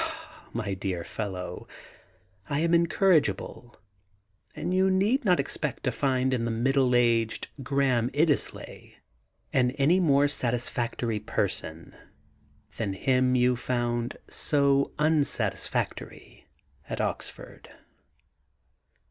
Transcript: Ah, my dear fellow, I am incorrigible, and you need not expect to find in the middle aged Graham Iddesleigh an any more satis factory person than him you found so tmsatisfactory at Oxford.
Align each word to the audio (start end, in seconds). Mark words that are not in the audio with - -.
Ah, 0.03 0.49
my 0.51 0.73
dear 0.73 1.03
fellow, 1.03 1.67
I 2.49 2.61
am 2.61 2.73
incorrigible, 2.73 3.79
and 4.55 4.73
you 4.73 4.89
need 4.89 5.23
not 5.23 5.39
expect 5.39 5.83
to 5.83 5.91
find 5.91 6.33
in 6.33 6.43
the 6.43 6.49
middle 6.49 6.95
aged 6.95 7.49
Graham 7.61 8.09
Iddesleigh 8.11 8.93
an 9.53 9.69
any 9.77 9.99
more 9.99 10.27
satis 10.27 10.69
factory 10.69 11.19
person 11.19 11.95
than 12.77 12.93
him 12.93 13.35
you 13.35 13.55
found 13.55 14.17
so 14.27 14.91
tmsatisfactory 14.97 16.45
at 16.89 16.99
Oxford. 16.99 17.69